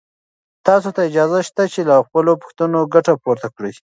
[0.67, 3.71] تاسو ته اجازه شته چې له خپلو پوښتنو ګټه پورته کړئ.